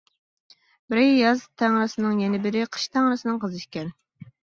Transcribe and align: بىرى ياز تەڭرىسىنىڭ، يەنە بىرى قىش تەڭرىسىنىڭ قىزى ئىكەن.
بىرى 0.93 1.03
ياز 1.09 1.45
تەڭرىسىنىڭ، 1.63 2.25
يەنە 2.25 2.43
بىرى 2.49 2.67
قىش 2.75 2.91
تەڭرىسىنىڭ 2.99 3.43
قىزى 3.47 3.65
ئىكەن. 3.65 3.97